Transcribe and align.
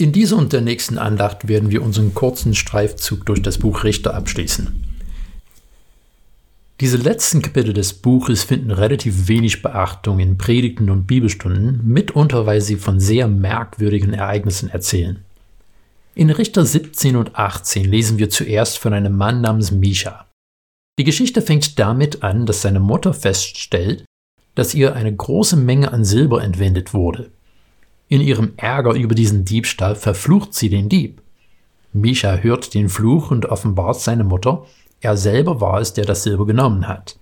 In 0.00 0.12
dieser 0.12 0.36
und 0.36 0.52
der 0.52 0.60
nächsten 0.60 0.96
Andacht 0.96 1.48
werden 1.48 1.72
wir 1.72 1.82
unseren 1.82 2.14
kurzen 2.14 2.54
Streifzug 2.54 3.26
durch 3.26 3.42
das 3.42 3.58
Buch 3.58 3.82
Richter 3.82 4.14
abschließen. 4.14 4.84
Diese 6.80 6.96
letzten 6.96 7.42
Kapitel 7.42 7.72
des 7.72 7.94
Buches 7.94 8.44
finden 8.44 8.70
relativ 8.70 9.26
wenig 9.26 9.60
Beachtung 9.60 10.20
in 10.20 10.38
Predigten 10.38 10.88
und 10.90 11.08
Bibelstunden, 11.08 11.80
mitunter 11.84 12.46
weil 12.46 12.60
sie 12.60 12.76
von 12.76 13.00
sehr 13.00 13.26
merkwürdigen 13.26 14.14
Ereignissen 14.14 14.70
erzählen. 14.70 15.24
In 16.14 16.30
Richter 16.30 16.64
17 16.64 17.16
und 17.16 17.34
18 17.34 17.84
lesen 17.84 18.18
wir 18.18 18.30
zuerst 18.30 18.78
von 18.78 18.92
einem 18.92 19.16
Mann 19.16 19.40
namens 19.40 19.72
Misha. 19.72 20.26
Die 21.00 21.04
Geschichte 21.04 21.42
fängt 21.42 21.76
damit 21.80 22.22
an, 22.22 22.46
dass 22.46 22.62
seine 22.62 22.78
Mutter 22.78 23.12
feststellt, 23.12 24.04
dass 24.54 24.74
ihr 24.74 24.94
eine 24.94 25.12
große 25.12 25.56
Menge 25.56 25.92
an 25.92 26.04
Silber 26.04 26.44
entwendet 26.44 26.94
wurde. 26.94 27.32
In 28.08 28.20
ihrem 28.20 28.54
Ärger 28.56 28.94
über 28.94 29.14
diesen 29.14 29.44
Diebstahl 29.44 29.94
verflucht 29.94 30.54
sie 30.54 30.70
den 30.70 30.88
Dieb. 30.88 31.20
Misha 31.92 32.36
hört 32.36 32.74
den 32.74 32.88
Fluch 32.88 33.30
und 33.30 33.46
offenbart 33.46 34.00
seine 34.00 34.24
Mutter, 34.24 34.64
er 35.00 35.16
selber 35.16 35.60
war 35.60 35.80
es, 35.80 35.92
der 35.92 36.04
das 36.04 36.22
Silber 36.22 36.46
genommen 36.46 36.88
hat. 36.88 37.18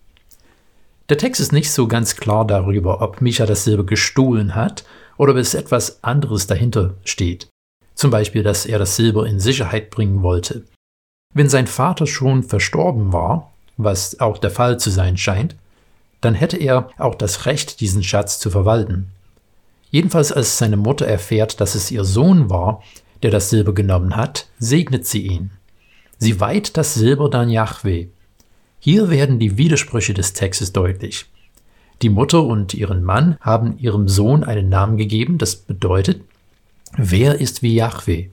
Der 1.08 1.18
Text 1.18 1.40
ist 1.40 1.52
nicht 1.52 1.70
so 1.70 1.86
ganz 1.86 2.16
klar 2.16 2.46
darüber, 2.46 3.00
ob 3.00 3.20
Misha 3.20 3.46
das 3.46 3.64
Silber 3.64 3.84
gestohlen 3.84 4.54
hat 4.54 4.84
oder 5.18 5.32
ob 5.32 5.38
es 5.38 5.54
etwas 5.54 6.02
anderes 6.02 6.46
dahinter 6.46 6.94
steht. 7.04 7.48
Zum 7.94 8.10
Beispiel, 8.10 8.42
dass 8.42 8.66
er 8.66 8.78
das 8.78 8.96
Silber 8.96 9.26
in 9.26 9.40
Sicherheit 9.40 9.90
bringen 9.90 10.22
wollte. 10.22 10.64
Wenn 11.34 11.48
sein 11.48 11.66
Vater 11.66 12.06
schon 12.06 12.42
verstorben 12.42 13.12
war, 13.12 13.52
was 13.76 14.20
auch 14.20 14.38
der 14.38 14.50
Fall 14.50 14.78
zu 14.78 14.90
sein 14.90 15.16
scheint, 15.16 15.54
dann 16.20 16.34
hätte 16.34 16.56
er 16.56 16.90
auch 16.98 17.14
das 17.14 17.46
Recht, 17.46 17.80
diesen 17.80 18.02
Schatz 18.02 18.38
zu 18.38 18.50
verwalten. 18.50 19.12
Jedenfalls 19.90 20.32
als 20.32 20.58
seine 20.58 20.76
Mutter 20.76 21.06
erfährt, 21.06 21.60
dass 21.60 21.74
es 21.74 21.90
ihr 21.90 22.04
Sohn 22.04 22.50
war, 22.50 22.82
der 23.22 23.30
das 23.30 23.50
Silber 23.50 23.72
genommen 23.72 24.16
hat, 24.16 24.48
segnet 24.58 25.06
sie 25.06 25.26
ihn. 25.26 25.50
Sie 26.18 26.40
weiht 26.40 26.76
das 26.76 26.94
Silber 26.94 27.30
dann 27.30 27.50
Yahweh. 27.50 28.08
Hier 28.78 29.10
werden 29.10 29.38
die 29.38 29.58
Widersprüche 29.58 30.14
des 30.14 30.32
Textes 30.32 30.72
deutlich. 30.72 31.26
Die 32.02 32.10
Mutter 32.10 32.42
und 32.42 32.74
ihren 32.74 33.02
Mann 33.02 33.36
haben 33.40 33.78
ihrem 33.78 34.08
Sohn 34.08 34.44
einen 34.44 34.68
Namen 34.68 34.96
gegeben, 34.96 35.38
das 35.38 35.56
bedeutet, 35.56 36.22
wer 36.96 37.40
ist 37.40 37.62
wie 37.62 37.74
Yahweh? 37.74 38.28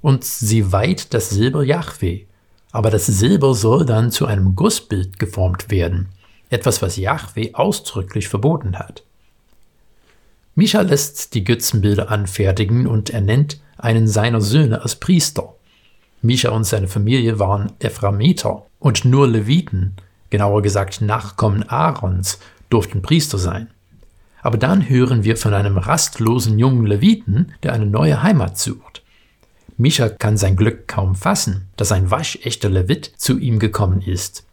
Und 0.00 0.24
sie 0.24 0.72
weiht 0.72 1.14
das 1.14 1.30
Silber 1.30 1.62
Yahweh. 1.62 2.24
Aber 2.72 2.90
das 2.90 3.06
Silber 3.06 3.54
soll 3.54 3.84
dann 3.84 4.10
zu 4.10 4.26
einem 4.26 4.56
Gussbild 4.56 5.18
geformt 5.18 5.70
werden, 5.70 6.08
etwas, 6.48 6.80
was 6.80 6.96
Yahweh 6.96 7.52
ausdrücklich 7.52 8.28
verboten 8.28 8.78
hat. 8.78 9.04
Micha 10.54 10.82
lässt 10.82 11.34
die 11.34 11.44
Götzenbilder 11.44 12.10
anfertigen 12.10 12.86
und 12.86 13.10
er 13.10 13.22
nennt 13.22 13.60
einen 13.78 14.06
seiner 14.06 14.42
Söhne 14.42 14.82
als 14.82 14.96
Priester. 14.96 15.54
Micha 16.20 16.50
und 16.50 16.64
seine 16.64 16.88
Familie 16.88 17.38
waren 17.38 17.72
Ephraimiter 17.78 18.66
und 18.78 19.04
nur 19.04 19.26
Leviten, 19.26 19.96
genauer 20.28 20.60
gesagt 20.62 21.00
Nachkommen 21.00 21.68
Aarons, 21.68 22.38
durften 22.68 23.00
Priester 23.00 23.38
sein. 23.38 23.68
Aber 24.42 24.58
dann 24.58 24.88
hören 24.88 25.24
wir 25.24 25.36
von 25.36 25.54
einem 25.54 25.78
rastlosen 25.78 26.58
jungen 26.58 26.84
Leviten, 26.84 27.54
der 27.62 27.72
eine 27.72 27.86
neue 27.86 28.22
Heimat 28.22 28.58
sucht. 28.58 29.02
Micha 29.78 30.10
kann 30.10 30.36
sein 30.36 30.56
Glück 30.56 30.86
kaum 30.86 31.14
fassen, 31.14 31.68
dass 31.76 31.92
ein 31.92 32.10
waschechter 32.10 32.68
Levit 32.68 33.10
zu 33.16 33.38
ihm 33.38 33.58
gekommen 33.58 34.02
ist. 34.02 34.44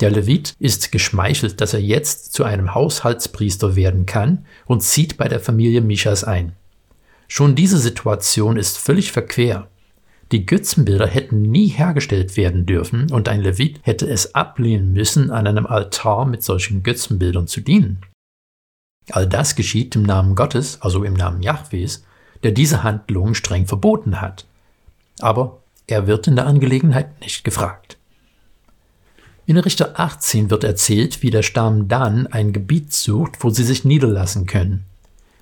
Der 0.00 0.10
Levit 0.10 0.54
ist 0.58 0.90
geschmeichelt, 0.90 1.60
dass 1.60 1.74
er 1.74 1.80
jetzt 1.80 2.32
zu 2.32 2.44
einem 2.44 2.74
Haushaltspriester 2.74 3.76
werden 3.76 4.06
kann 4.06 4.44
und 4.66 4.82
zieht 4.82 5.16
bei 5.16 5.28
der 5.28 5.40
Familie 5.40 5.80
Michas 5.80 6.24
ein. 6.24 6.52
Schon 7.28 7.54
diese 7.54 7.78
Situation 7.78 8.56
ist 8.56 8.76
völlig 8.78 9.12
verquer. 9.12 9.68
Die 10.32 10.46
Götzenbilder 10.46 11.06
hätten 11.06 11.42
nie 11.42 11.68
hergestellt 11.68 12.36
werden 12.36 12.66
dürfen 12.66 13.12
und 13.12 13.28
ein 13.28 13.40
Levit 13.40 13.80
hätte 13.82 14.08
es 14.08 14.34
ablehnen 14.34 14.92
müssen, 14.92 15.30
an 15.30 15.46
einem 15.46 15.66
Altar 15.66 16.26
mit 16.26 16.42
solchen 16.42 16.82
Götzenbildern 16.82 17.46
zu 17.46 17.60
dienen. 17.60 18.00
All 19.10 19.28
das 19.28 19.54
geschieht 19.54 19.94
im 19.96 20.02
Namen 20.02 20.34
Gottes, 20.34 20.80
also 20.80 21.04
im 21.04 21.14
Namen 21.14 21.42
Jahwes, 21.42 22.04
der 22.42 22.52
diese 22.52 22.82
Handlung 22.82 23.34
streng 23.34 23.66
verboten 23.66 24.20
hat. 24.20 24.46
Aber 25.20 25.60
er 25.86 26.06
wird 26.06 26.26
in 26.26 26.36
der 26.36 26.46
Angelegenheit 26.46 27.20
nicht 27.20 27.44
gefragt. 27.44 27.98
In 29.46 29.58
Richter 29.58 30.00
18 30.00 30.48
wird 30.48 30.64
erzählt, 30.64 31.22
wie 31.22 31.30
der 31.30 31.42
Stamm 31.42 31.86
Dan 31.86 32.26
ein 32.26 32.54
Gebiet 32.54 32.94
sucht, 32.94 33.44
wo 33.44 33.50
sie 33.50 33.64
sich 33.64 33.84
niederlassen 33.84 34.46
können. 34.46 34.84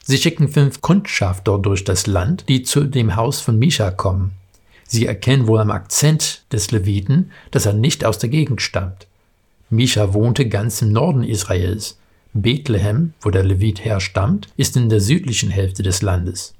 Sie 0.05 0.19
schicken 0.19 0.49
fünf 0.49 0.81
Kundschafter 0.81 1.59
durch 1.59 1.85
das 1.85 2.09
Land, 2.09 2.49
die 2.49 2.65
zu 2.65 2.85
dem 2.85 3.15
Haus 3.15 3.41
von 3.41 3.61
Misha 3.61 3.93
kommen. 3.93 4.33
Sie 4.89 5.07
erkennen 5.07 5.47
wohl 5.47 5.61
am 5.61 5.71
Akzent 5.71 6.43
des 6.51 6.73
Leviten, 6.73 7.31
dass 7.53 7.67
er 7.67 7.75
nicht 7.75 8.05
aus 8.05 8.19
der 8.19 8.29
Gegend 8.29 8.61
stammt. 8.61 9.07
Misha 9.71 10.13
wohnte 10.13 10.49
ganz 10.49 10.83
im 10.83 10.91
Norden 10.91 11.23
Israels. 11.23 11.99
Bethlehem, 12.35 13.15
wo 13.21 13.31
der 13.31 13.45
Levit 13.45 13.85
herstammt, 13.85 14.49
ist 14.57 14.77
in 14.77 14.89
der 14.89 15.01
südlichen 15.01 15.51
Hälfte 15.51 15.85
des 15.85 16.03
Landes. 16.03 16.55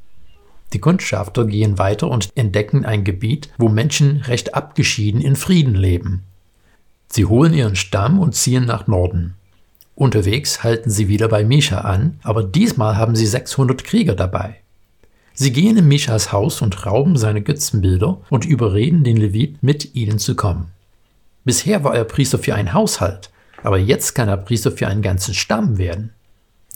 Die 0.73 0.79
Kundschafter 0.79 1.45
gehen 1.45 1.77
weiter 1.79 2.09
und 2.09 2.31
entdecken 2.37 2.85
ein 2.85 3.03
Gebiet, 3.03 3.49
wo 3.59 3.69
Menschen 3.69 4.19
recht 4.19 4.55
abgeschieden 4.55 5.21
in 5.21 5.35
Frieden 5.35 5.75
leben. 5.75 6.23
Sie 7.15 7.27
holen 7.27 7.53
ihren 7.53 7.77
Stamm 7.77 8.19
und 8.19 8.35
ziehen 8.35 8.65
nach 8.65 8.87
Norden. 8.87 9.35
Unterwegs 9.95 10.65
halten 10.65 10.89
sie 10.89 11.09
wieder 11.09 11.29
bei 11.29 11.45
Misha 11.45 11.83
an, 11.83 12.19
aber 12.23 12.43
diesmal 12.43 12.97
haben 12.97 13.15
sie 13.15 13.27
600 13.27 13.85
Krieger 13.85 14.15
dabei. 14.15 14.57
Sie 15.35 15.53
gehen 15.53 15.77
in 15.77 15.89
Mishas 15.89 16.33
Haus 16.33 16.63
und 16.63 16.87
rauben 16.87 17.19
seine 17.19 17.43
Götzenbilder 17.43 18.23
und 18.31 18.47
überreden 18.47 19.05
den 19.05 19.19
Levit, 19.19 19.63
mit 19.63 19.95
ihnen 19.95 20.19
zu 20.19 20.35
kommen. 20.35 20.69
Bisher 21.45 21.85
war 21.85 21.95
er 21.95 22.05
Priester 22.05 22.39
für 22.39 22.55
einen 22.55 22.73
Haushalt, 22.73 23.29
aber 23.63 23.77
jetzt 23.77 24.15
kann 24.15 24.31
er 24.31 24.39
Priester 24.39 24.73
für 24.73 24.89
einen 24.89 25.03
ganzen 25.03 25.35
Stamm 25.35 25.77
werden. 25.77 26.15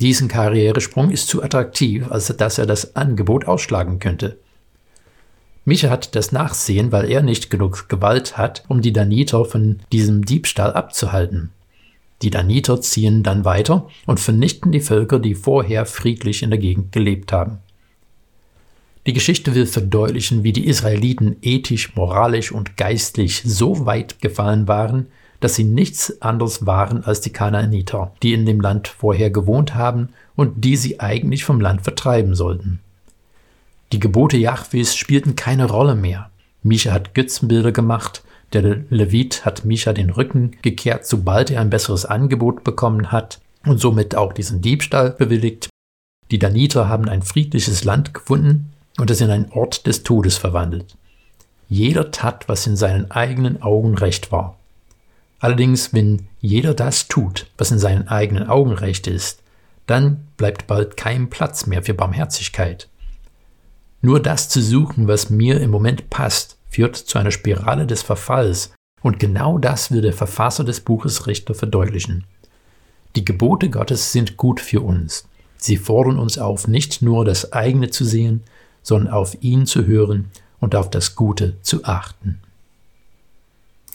Diesen 0.01 0.29
Karrieresprung 0.29 1.13
ist 1.13 1.29
zu 1.29 1.43
attraktiv, 1.43 2.11
als 2.11 2.27
dass 2.27 2.59
er 2.59 2.67
das 2.67 2.95
Angebot 2.95 3.47
ausschlagen 3.47 4.01
könnte. 4.01 4.37
Micha 5.67 5.91
hat 5.91 6.15
das 6.15 6.31
Nachsehen, 6.31 6.93
weil 6.93 7.11
er 7.11 7.23
nicht 7.23 7.51
genug 7.51 7.89
Gewalt 7.89 8.39
hat, 8.39 8.63
um 8.69 8.83
die 8.83 8.93
Daniter 8.93 9.45
von 9.45 9.81
diesem 9.91 10.25
Diebstahl 10.25 10.73
abzuhalten. 10.73 11.51
Die 12.23 12.31
Daniter 12.31 12.81
ziehen 12.81 13.25
dann 13.25 13.45
weiter 13.45 13.89
und 14.07 14.21
vernichten 14.21 14.71
die 14.71 14.81
Völker, 14.81 15.19
die 15.19 15.35
vorher 15.35 15.85
friedlich 15.85 16.45
in 16.45 16.51
der 16.51 16.61
Gegend 16.61 16.93
gelebt 16.93 17.33
haben. 17.33 17.59
Die 19.07 19.13
Geschichte 19.13 19.57
will 19.57 19.67
verdeutlichen, 19.67 20.45
wie 20.45 20.53
die 20.53 20.69
Israeliten 20.69 21.37
ethisch, 21.43 21.97
moralisch 21.97 22.53
und 22.53 22.77
geistlich 22.77 23.43
so 23.45 23.87
weit 23.87 24.21
gefallen 24.21 24.69
waren, 24.69 25.09
dass 25.41 25.57
sie 25.57 25.65
nichts 25.65 26.23
anderes 26.23 26.65
waren 26.65 27.03
als 27.03 27.23
die 27.23 27.33
Kanaaniter, 27.33 28.13
die 28.23 28.35
in 28.35 28.47
dem 28.47 28.61
Land 28.61 28.87
vorher 28.87 29.31
gewohnt 29.31 29.75
haben 29.75 30.11
und 30.37 30.65
die 30.65 30.77
sie 30.77 31.01
eigentlich 31.01 31.45
vom 31.45 31.61
Land 31.61 31.83
vertreiben 31.83 32.37
sollten. 32.37 32.79
Die 33.93 34.01
Gebote 34.01 34.37
Jahwes 34.37 34.97
spielten 34.97 35.37
keine 35.37 35.67
Rolle 35.67 35.95
mehr. 35.95 36.31
Misha 36.63 36.93
hat 36.93 37.15
Götzenbilder 37.15 37.73
gemacht, 37.73 38.23
der 38.53 38.63
Levit 38.91 39.45
hat 39.45 39.65
Misha 39.65 39.93
den 39.93 40.11
Rücken 40.11 40.57
gekehrt, 40.63 41.07
sobald 41.07 41.51
er 41.51 41.61
ein 41.61 41.71
besseres 41.71 42.05
Angebot 42.05 42.65
bekommen 42.65 43.13
hat 43.13 43.41
und 43.65 43.81
somit 43.81 44.15
auch 44.15 44.33
diesen 44.33 44.61
Diebstahl 44.61 45.11
bewilligt. 45.11 45.69
Die 46.31 46.39
Daniter 46.39 46.89
haben 46.89 47.09
ein 47.09 47.23
friedliches 47.23 47.85
Land 47.85 48.15
gefunden 48.15 48.73
und 48.99 49.11
es 49.11 49.21
in 49.21 49.31
einen 49.31 49.51
Ort 49.53 49.87
des 49.87 50.03
Todes 50.03 50.39
verwandelt. 50.39 50.97
Jeder 51.69 52.11
tat, 52.11 52.49
was 52.49 52.67
in 52.67 52.77
seinen 52.77 53.11
eigenen 53.11 53.63
Augen 53.63 53.97
recht 53.97 54.33
war. 54.33 54.57
Allerdings, 55.39 55.93
wenn 55.93 56.29
jeder 56.41 56.75
das 56.75 57.09
tut, 57.09 57.47
was 57.59 57.71
in 57.71 57.79
seinen 57.79 58.09
eigenen 58.09 58.49
Augen 58.49 58.73
recht 58.73 59.07
ist, 59.07 59.43
dann 59.87 60.27
bleibt 60.37 60.67
bald 60.67 60.97
kein 60.97 61.29
Platz 61.31 61.67
mehr 61.67 61.83
für 61.83 61.95
Barmherzigkeit. 61.95 62.89
Nur 64.01 64.21
das 64.21 64.49
zu 64.49 64.63
suchen, 64.63 65.09
was 65.09 65.31
mir 65.31 65.61
im 65.61 65.71
Moment 65.71 66.11
passt, 66.11 66.59
führt 66.69 66.97
zu 66.97 67.19
einer 67.19 67.31
Spirale 67.31 67.87
des 67.87 68.03
Verfalls, 68.03 68.73
und 69.03 69.19
genau 69.19 69.59
das 69.59 69.91
will 69.91 70.01
der 70.01 70.13
Verfasser 70.13 70.65
des 70.65 70.81
Buches 70.81 71.27
Richter 71.27 71.55
verdeutlichen. 71.55 72.25
Die 73.15 73.25
Gebote 73.25 73.71
Gottes 73.71 74.13
sind 74.13 74.37
gut 74.37 74.61
für 74.61 74.81
uns. 74.81 75.29
Sie 75.57 75.77
fordern 75.77 76.19
uns 76.19 76.39
auf, 76.39 76.69
nicht 76.69 77.03
nur 77.03 77.25
das 77.25 77.53
eigene 77.53 77.91
zu 77.91 78.05
sehen, 78.05 78.43
sondern 78.83 79.13
auf 79.13 79.37
ihn 79.43 79.67
zu 79.67 79.87
hören 79.87 80.31
und 80.61 80.75
auf 80.75 80.91
das 80.91 81.15
Gute 81.15 81.57
zu 81.63 81.85
achten. 81.85 82.41